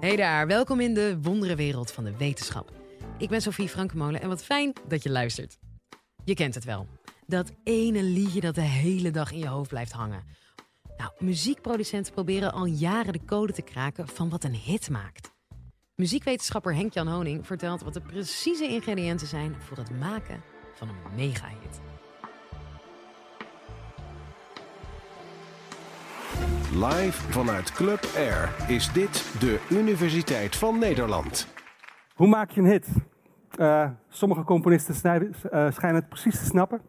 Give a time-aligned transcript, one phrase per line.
[0.00, 2.72] Hey daar, welkom in de wonderenwereld van de wetenschap.
[3.16, 5.58] Ik ben Sophie Frankemolen en wat fijn dat je luistert.
[6.24, 6.86] Je kent het wel.
[7.26, 10.24] Dat ene liedje dat de hele dag in je hoofd blijft hangen.
[10.96, 15.32] Nou, muziekproducenten proberen al jaren de code te kraken van wat een hit maakt.
[15.94, 20.42] Muziekwetenschapper Henk-Jan Honing vertelt wat de precieze ingrediënten zijn voor het maken
[20.74, 21.80] van een megahit.
[26.72, 31.48] Live vanuit Club Air is dit de Universiteit van Nederland.
[32.14, 32.88] Hoe maak je een hit?
[33.56, 36.80] Uh, sommige componisten snijden, uh, schijnen het precies te snappen.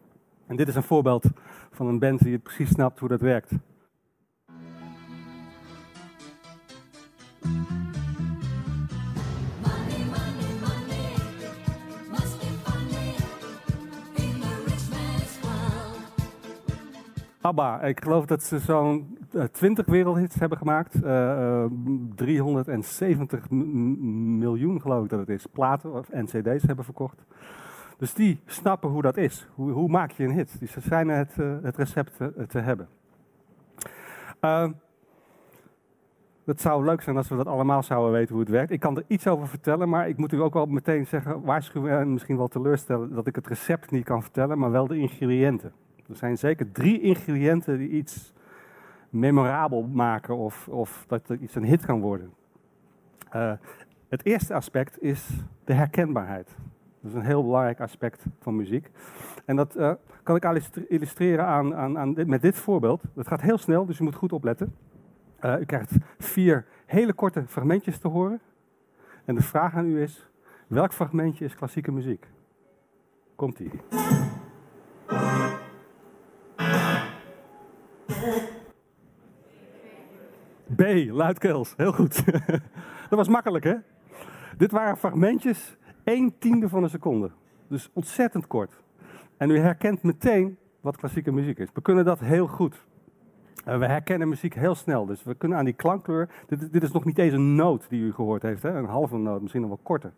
[0.46, 1.24] En dit is een voorbeeld
[1.70, 3.52] van een band die het precies snapt hoe dat werkt.
[17.82, 19.18] Ik geloof dat ze zo'n
[19.52, 20.94] 20 wereldhits hebben gemaakt.
[21.04, 21.64] Uh,
[22.14, 25.46] 370 miljoen geloof ik dat het is.
[25.46, 27.24] Platen of NCD's hebben verkocht.
[27.98, 29.48] Dus die snappen hoe dat is.
[29.54, 30.60] Hoe, hoe maak je een hit?
[30.60, 32.88] Dus ze zijn het, het recept te, te hebben.
[34.40, 34.68] Uh,
[36.44, 38.70] het zou leuk zijn als we dat allemaal zouden weten hoe het werkt.
[38.70, 41.98] Ik kan er iets over vertellen, maar ik moet u ook wel meteen zeggen, waarschuwen
[41.98, 45.72] en misschien wel teleurstellen dat ik het recept niet kan vertellen, maar wel de ingrediënten.
[46.10, 48.32] Er zijn zeker drie ingrediënten die iets
[49.10, 52.32] memorabel maken of, of dat er iets een hit kan worden.
[53.34, 53.52] Uh,
[54.08, 55.28] het eerste aspect is
[55.64, 56.56] de herkenbaarheid.
[57.00, 58.90] Dat is een heel belangrijk aspect van muziek.
[59.44, 60.44] En dat uh, kan ik
[60.88, 63.02] illustreren aan, aan, aan met dit voorbeeld.
[63.14, 64.74] Het gaat heel snel, dus u moet goed opletten.
[65.44, 68.40] Uh, u krijgt vier hele korte fragmentjes te horen.
[69.24, 70.28] En de vraag aan u is,
[70.66, 72.26] welk fragmentje is klassieke muziek?
[73.34, 73.70] Komt-ie.
[80.76, 81.74] B, luidkeels.
[81.76, 82.24] Heel goed.
[83.10, 83.74] Dat was makkelijk, hè?
[84.56, 87.30] Dit waren fragmentjes, 1 tiende van een seconde.
[87.68, 88.82] Dus ontzettend kort.
[89.36, 91.68] En u herkent meteen wat klassieke muziek is.
[91.74, 92.84] We kunnen dat heel goed.
[93.68, 95.06] Uh, we herkennen muziek heel snel.
[95.06, 96.28] Dus we kunnen aan die klankkleur.
[96.46, 98.62] Dit, dit, is nog niet eens een noot die u gehoord heeft.
[98.62, 98.70] Hè?
[98.70, 100.12] Een halve noot, misschien nog wel korter.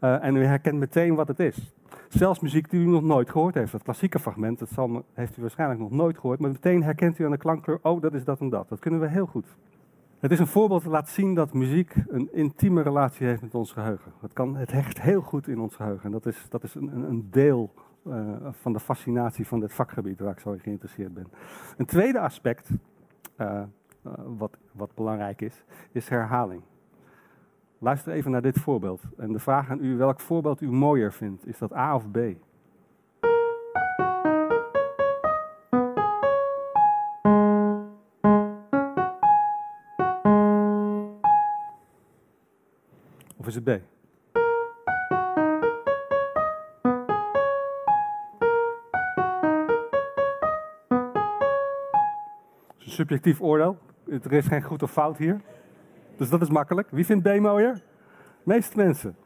[0.00, 1.72] Uh, en u herkent meteen wat het is.
[2.08, 3.72] Zelfs muziek die u nog nooit gehoord heeft.
[3.72, 6.38] Dat klassieke fragment, dat zal, heeft u waarschijnlijk nog nooit gehoord.
[6.38, 7.78] Maar meteen herkent u aan de klankkleur.
[7.82, 8.68] Oh, dat is dat en dat.
[8.68, 9.46] Dat kunnen we heel goed.
[10.18, 13.72] Het is een voorbeeld dat laat zien dat muziek een intieme relatie heeft met ons
[13.72, 14.12] geheugen.
[14.20, 16.04] Het, kan, het hecht heel goed in ons geheugen.
[16.04, 17.72] En dat is, dat is een, een deel
[18.06, 21.26] uh, van de fascinatie van dit vakgebied waar ik zo geïnteresseerd ben.
[21.76, 23.62] Een tweede aspect, uh,
[24.06, 26.62] uh, wat, wat belangrijk is, is herhaling.
[27.78, 29.02] Luister even naar dit voorbeeld.
[29.16, 32.18] En de vraag aan u, welk voorbeeld u mooier vindt, is dat A of B?
[43.48, 43.70] Is het B?
[52.98, 53.78] subjectief oordeel.
[54.08, 55.40] Er is geen goed of fout hier.
[56.16, 56.88] Dus dat is makkelijk.
[56.90, 57.74] Wie vindt B mooier?
[57.74, 57.82] De
[58.42, 59.16] meeste mensen.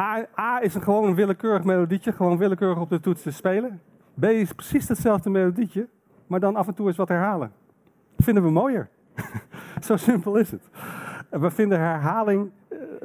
[0.00, 3.82] A, A is een gewoon een willekeurig melodietje, gewoon willekeurig op de toets te spelen.
[4.20, 5.88] B is precies hetzelfde melodietje,
[6.26, 7.52] maar dan af en toe eens wat herhalen.
[8.18, 8.88] Vinden we mooier.
[9.86, 10.62] Zo simpel is het.
[11.30, 12.50] We vinden herhaling,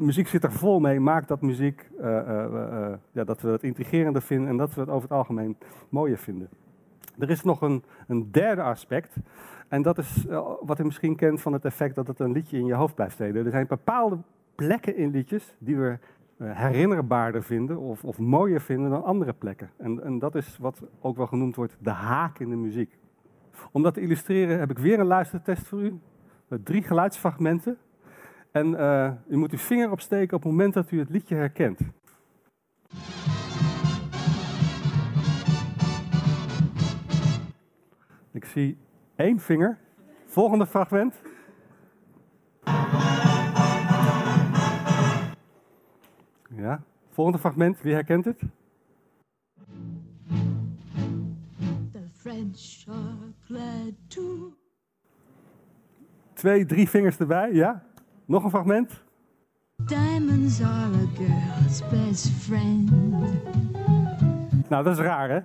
[0.02, 4.22] muziek zit er vol mee, maakt dat muziek, uh, uh, ja, dat we het intrigerender
[4.22, 5.58] vinden en dat we het over het algemeen
[5.90, 6.50] mooier vinden.
[7.18, 9.16] Er is nog een, een derde aspect.
[9.68, 10.26] En dat is
[10.62, 13.14] wat u misschien kent van het effect dat het een liedje in je hoofd blijft
[13.14, 13.46] steden.
[13.46, 14.18] Er zijn bepaalde
[14.56, 15.98] plekken in liedjes die we
[16.44, 19.70] herinnerbaarder vinden of, of, mooier vinden dan andere plekken.
[19.78, 22.98] En, en, dat is wat ook wel genoemd wordt de haak in de muziek.
[23.72, 26.00] Om dat te illustreren heb ik weer een luistertest voor u.
[26.48, 27.78] Met drie geluidsfragmenten.
[28.52, 31.80] En uh, u moet uw vinger opsteken op het moment dat u het liedje herkent.
[38.32, 38.78] Ik zie
[39.16, 39.78] één vinger.
[40.26, 41.22] Volgende fragment.
[46.50, 47.82] Ja, volgende fragment.
[47.82, 48.40] Wie herkent het?
[51.92, 54.54] The French are glad to...
[56.34, 57.84] Twee, drie vingers erbij, ja.
[58.30, 59.04] Nog een fragment.
[59.76, 62.92] Diamonds are a girl's best friend.
[64.70, 65.36] Nou, dat is raar, hè?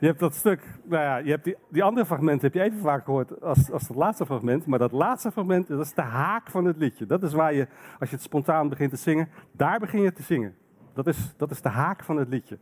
[0.00, 2.78] Je hebt dat stuk, nou ja, je hebt die, die andere fragmenten heb je even
[2.78, 4.66] vaak gehoord als, als het laatste fragment.
[4.66, 7.06] Maar dat laatste fragment, dat is de haak van het liedje.
[7.06, 7.66] Dat is waar je,
[7.98, 10.54] als je het spontaan begint te zingen, daar begin je te zingen.
[10.94, 12.58] Dat is, dat is de haak van het liedje.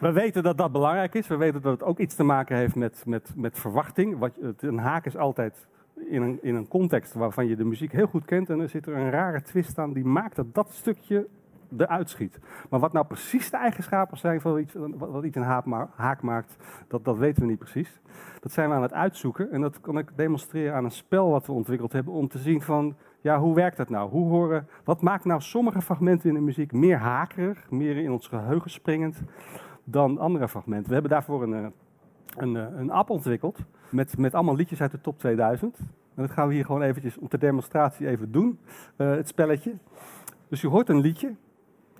[0.00, 1.26] We weten dat dat belangrijk is.
[1.26, 4.18] We weten dat het ook iets te maken heeft met, met, met verwachting.
[4.18, 5.66] Wat, een haak is altijd
[6.08, 8.86] in een, in een context waarvan je de muziek heel goed kent en er zit
[8.86, 11.26] er een rare twist aan die maakt dat dat stukje
[11.76, 12.38] eruit schiet.
[12.70, 15.66] Maar wat nou precies de eigenschappen zijn van iets, wat, iets een
[15.96, 16.56] haak maakt,
[16.88, 18.00] dat, dat weten we niet precies.
[18.40, 21.46] Dat zijn we aan het uitzoeken en dat kan ik demonstreren aan een spel wat
[21.46, 24.10] we ontwikkeld hebben om te zien van, ja, hoe werkt dat nou?
[24.10, 28.28] Hoe horen, wat maakt nou sommige fragmenten in de muziek meer hakerig, meer in ons
[28.28, 29.22] geheugen springend
[29.84, 30.86] dan andere fragmenten?
[30.86, 31.66] We hebben daarvoor een, eh,
[32.36, 33.58] een, eh, een app ontwikkeld
[33.90, 35.78] met, met allemaal liedjes uit de top 2000.
[35.78, 38.58] En dat gaan we hier gewoon eventjes om ter demonstratie even doen,
[38.96, 39.74] eh, het spelletje.
[40.48, 41.34] Dus je hoort een liedje.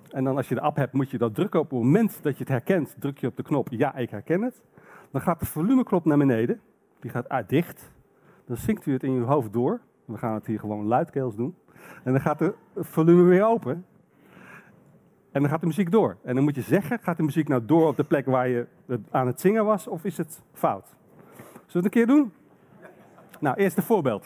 [0.09, 1.59] En dan als je de app hebt, moet je dat drukken.
[1.59, 4.41] Op het moment dat je het herkent, druk je op de knop ja, ik herken
[4.41, 4.61] het.
[5.11, 6.59] Dan gaat de volumeknop naar beneden.
[6.99, 7.91] Die gaat uit dicht.
[8.45, 9.79] Dan zinkt u het in uw hoofd door.
[10.05, 11.55] We gaan het hier gewoon luidkeels doen.
[12.03, 13.85] En dan gaat de volume weer open.
[15.31, 16.17] En dan gaat de muziek door.
[16.23, 18.67] En dan moet je zeggen, gaat de muziek nou door op de plek waar je
[19.11, 20.87] aan het zingen was, of is het fout?
[20.87, 22.31] Zullen we het een keer doen?
[23.39, 24.25] Nou, eerst een voorbeeld.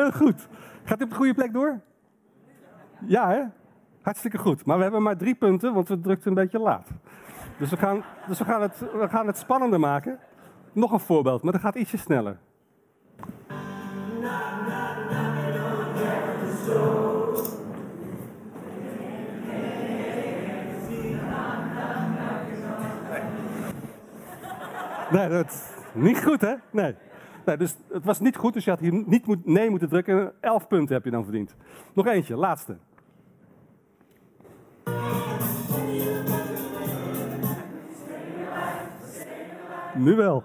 [0.00, 0.48] Heel goed.
[0.84, 1.80] Gaat dit op de goede plek door?
[3.06, 3.42] Ja, hè?
[4.02, 4.64] Hartstikke goed.
[4.64, 6.88] Maar we hebben maar drie punten, want we drukten een beetje laat.
[7.58, 10.18] Dus we gaan, dus we gaan, het, we gaan het spannender maken.
[10.72, 12.38] Nog een voorbeeld, maar dat gaat ietsje sneller.
[25.10, 26.54] Nee, dat is niet goed, hè?
[26.70, 26.94] Nee.
[27.58, 30.32] Dus het was niet goed, dus je had hier niet moet, nee moeten drukken.
[30.40, 31.56] Elf punten heb je dan verdiend.
[31.92, 32.76] Nog eentje, laatste.
[39.94, 40.44] Nu wel.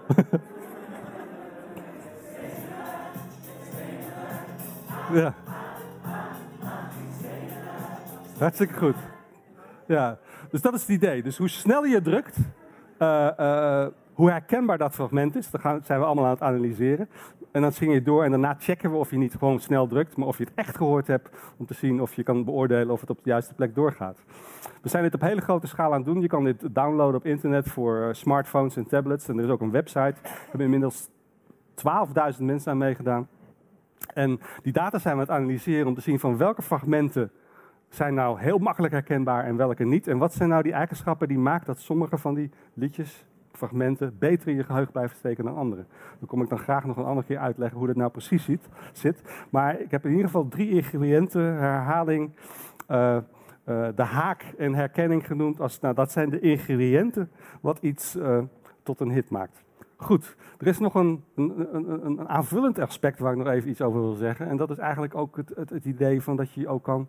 [5.20, 5.34] ja.
[8.38, 8.96] Hartstikke goed.
[9.86, 10.18] Ja,
[10.50, 11.22] dus dat is het idee.
[11.22, 12.36] Dus hoe sneller je drukt,
[12.98, 17.08] eh, eh, hoe herkenbaar dat fragment is, dat zijn we allemaal aan het analyseren.
[17.50, 20.16] En dan zing je door en daarna checken we of je niet gewoon snel drukt,
[20.16, 23.00] maar of je het echt gehoord hebt, om te zien of je kan beoordelen of
[23.00, 24.18] het op de juiste plek doorgaat.
[24.82, 26.20] We zijn dit op hele grote schaal aan het doen.
[26.20, 29.28] Je kan dit downloaden op internet voor eh, smartphones en tablets.
[29.28, 30.14] En er is ook een website.
[30.22, 31.08] We hebben inmiddels
[32.38, 33.28] 12.000 mensen aan meegedaan.
[34.14, 37.30] En die data zijn we aan het analyseren om te zien van welke fragmenten
[37.88, 40.08] zijn nou heel makkelijk herkenbaar en welke niet.
[40.08, 43.26] En wat zijn nou die eigenschappen die maken dat sommige van die liedjes,
[43.56, 45.84] fragmenten, beter in je geheugen blijven steken dan andere.
[46.18, 48.48] Dan kom ik dan graag nog een andere keer uitleggen hoe dat nou precies
[48.92, 49.22] zit.
[49.50, 52.30] Maar ik heb in ieder geval drie ingrediënten, herhaling,
[52.86, 53.22] eh, eh,
[53.94, 55.60] de haak en herkenning genoemd.
[55.60, 57.30] Als, nou, dat zijn de ingrediënten
[57.60, 58.38] wat iets eh,
[58.82, 59.64] tot een hit maakt.
[59.96, 63.82] Goed, er is nog een, een, een, een aanvullend aspect waar ik nog even iets
[63.82, 64.48] over wil zeggen.
[64.48, 67.08] En dat is eigenlijk ook het, het, het idee van dat je ook kan.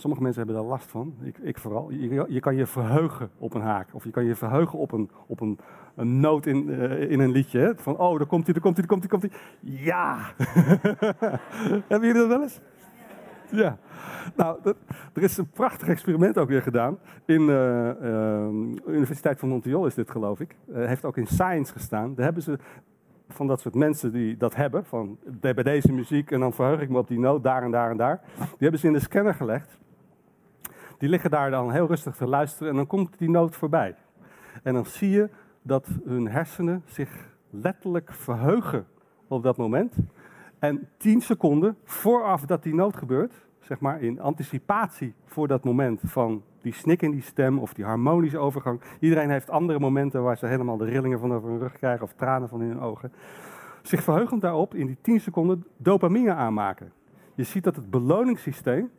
[0.00, 1.90] Eh, sommige mensen hebben daar last van, ik, ik vooral.
[2.28, 3.88] Je, kan je verheugen op een haak.
[3.92, 5.58] Of je kan je verheugen op een, op een,
[5.94, 7.74] een noot in, eh, in een liedje.
[7.76, 9.82] Van, oh, daar komt hij, daar komt hij, daar komt hij, komt hij.
[9.84, 10.18] Ja!
[11.88, 12.60] hebben jullie dat wel eens?
[13.50, 13.78] Ja.
[14.36, 14.58] Nou,
[15.12, 16.98] er is een prachtig experiment ook weer gedaan.
[17.24, 20.56] In de Universiteit van Montreal is dit, geloof ik.
[20.72, 22.14] Eh, heeft ook in Science gestaan.
[22.14, 22.58] Daar hebben ze
[23.28, 26.88] van dat soort mensen die dat hebben, van bij deze muziek en dan verheug ik
[26.88, 28.20] me op die noot daar en daar en daar.
[28.36, 29.78] Die hebben ze in de scanner gelegd.
[31.00, 33.94] Die liggen daar dan heel rustig te luisteren en dan komt die noot voorbij.
[34.62, 35.28] En dan zie je
[35.62, 38.86] dat hun hersenen zich letterlijk verheugen
[39.28, 39.94] op dat moment.
[40.58, 46.00] En tien seconden vooraf dat die noot gebeurt, zeg maar in anticipatie voor dat moment
[46.04, 48.80] van die snik in die stem of die harmonische overgang.
[48.98, 52.12] Iedereen heeft andere momenten waar ze helemaal de rillingen van over hun rug krijgen of
[52.12, 53.12] tranen van in hun ogen.
[53.82, 56.92] Zich verheugend daarop in die 10 seconden dopamine aanmaken.
[57.34, 58.90] Je ziet dat het beloningssysteem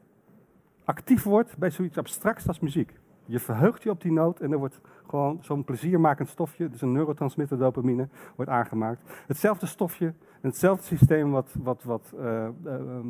[0.84, 2.94] actief wordt bij zoiets abstracts als muziek.
[3.26, 6.92] Je verheugt je op die noot en er wordt gewoon zo'n pleziermakend stofje, dus een
[6.92, 9.02] neurotransmitter dopamine, wordt aangemaakt.
[9.28, 12.52] Hetzelfde stofje hetzelfde systeem wat, wat, wat eh, eh,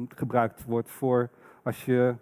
[0.07, 1.29] gebruikt wordt voor
[1.63, 2.15] als je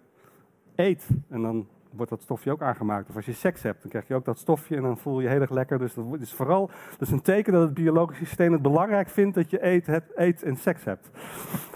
[0.74, 3.08] eet en dan wordt dat stofje ook aangemaakt.
[3.08, 5.22] Of als je seks hebt, dan krijg je ook dat stofje en dan voel je
[5.22, 5.78] je heel erg lekker.
[5.78, 9.50] Dus dat is vooral dat een teken dat het biologisch systeem het belangrijk vindt dat
[9.50, 11.10] je eet, eet en seks hebt.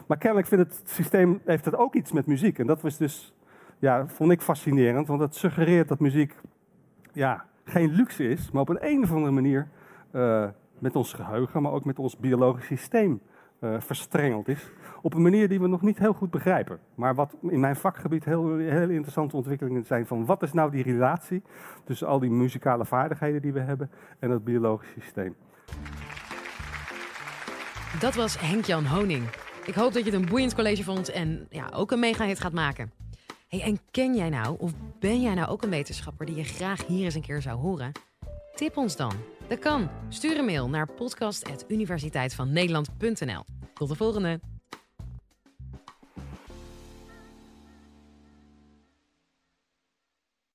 [0.06, 2.58] Maar kennelijk vindt het systeem, heeft het ook iets met muziek.
[2.58, 3.34] En dat was dus,
[3.84, 6.34] ja, vond ik fascinerend, want het suggereert dat muziek
[7.12, 9.68] ja, geen luxe is, maar op een, een of andere manier
[10.10, 10.48] eh,
[10.78, 13.20] met ons geheugen, maar ook met ons biologisch systeem
[13.58, 14.70] eh, verstrengeld is.
[15.02, 16.78] Op een manier die we nog niet heel goed begrijpen.
[16.94, 20.82] Maar wat in mijn vakgebied heel, heel interessante ontwikkelingen zijn van wat is nou die
[20.82, 21.42] relatie
[21.84, 25.34] tussen al die muzikale vaardigheden die we hebben en het biologisch systeem.
[28.00, 29.24] Dat was Henk-Jan Honing.
[29.66, 32.52] Ik hoop dat je het een boeiend college vond en ja, ook een mega-hit gaat
[32.52, 33.03] maken.
[33.60, 37.04] En ken jij nou, of ben jij nou ook een wetenschapper die je graag hier
[37.04, 37.92] eens een keer zou horen?
[38.54, 39.12] Tip ons dan.
[39.48, 39.90] Dat kan.
[40.08, 43.44] Stuur een mail naar podcast.universiteitvannederland.nl.
[43.74, 44.53] Tot de volgende!